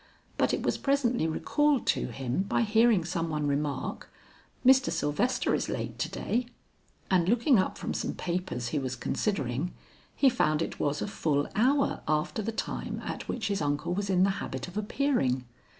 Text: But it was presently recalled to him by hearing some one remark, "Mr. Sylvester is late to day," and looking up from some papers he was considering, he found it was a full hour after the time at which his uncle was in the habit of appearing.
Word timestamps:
But 0.35 0.51
it 0.51 0.63
was 0.63 0.79
presently 0.79 1.27
recalled 1.27 1.85
to 1.93 2.07
him 2.07 2.41
by 2.41 2.61
hearing 2.63 3.05
some 3.05 3.29
one 3.29 3.45
remark, 3.45 4.09
"Mr. 4.65 4.91
Sylvester 4.91 5.53
is 5.53 5.69
late 5.69 5.99
to 5.99 6.09
day," 6.09 6.47
and 7.11 7.29
looking 7.29 7.59
up 7.59 7.77
from 7.77 7.93
some 7.93 8.15
papers 8.15 8.69
he 8.69 8.79
was 8.79 8.95
considering, 8.95 9.75
he 10.15 10.27
found 10.27 10.63
it 10.63 10.79
was 10.79 11.03
a 11.03 11.07
full 11.07 11.47
hour 11.53 12.01
after 12.07 12.41
the 12.41 12.51
time 12.51 12.99
at 13.05 13.27
which 13.27 13.49
his 13.49 13.61
uncle 13.61 13.93
was 13.93 14.09
in 14.09 14.23
the 14.23 14.31
habit 14.41 14.67
of 14.67 14.75
appearing. 14.75 15.45